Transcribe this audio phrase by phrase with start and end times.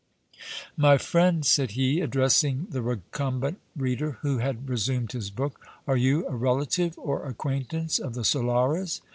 [0.75, 6.25] "My friend," said he, addressing the recumbent reader, who had resumed his book, "are you
[6.27, 9.01] a relative or acquaintance of the Solaras?"